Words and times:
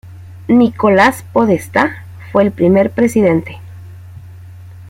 Nicolás 0.47 1.23
Podestá 1.31 2.03
fue 2.31 2.41
el 2.41 2.51
primer 2.51 2.89
presidente. 2.89 3.59